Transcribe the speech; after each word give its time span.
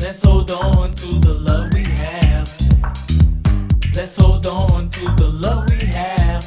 Let's 0.00 0.24
hold 0.24 0.50
on 0.50 0.94
to 0.94 1.06
the 1.20 1.34
love 1.34 1.74
we 1.74 1.84
have. 1.84 2.48
Let's 3.94 4.16
hold 4.16 4.46
on 4.46 4.88
to 4.88 5.00
the 5.16 5.28
love 5.28 5.68
we 5.68 5.84
have. 5.88 6.42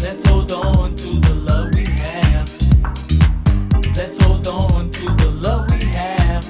Let's 0.00 0.26
hold 0.26 0.50
on 0.50 0.96
to 0.96 1.20
the 1.20 1.34
love 1.34 1.72
we 1.72 1.84
have. 1.84 2.50
Let's 3.94 4.20
hold 4.24 4.48
on 4.48 4.90
to 4.90 5.04
the 5.04 5.30
love 5.30 5.70
we 5.70 5.84
have. 5.86 6.44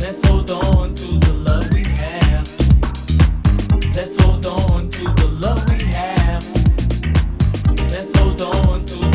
Let's 0.00 0.26
hold 0.26 0.50
on 0.50 0.94
to 0.94 1.06
the 1.20 1.32
love 1.34 1.72
we 1.72 1.84
have. 1.84 2.48
Let's 3.94 4.20
hold 4.20 4.44
on 4.46 4.88
to 4.88 5.04
the 5.04 5.28
love 5.40 5.64
we 5.70 5.84
have. 5.84 6.44
Let's 7.88 8.16
hold 8.18 8.42
on 8.42 8.84
to 8.84 9.07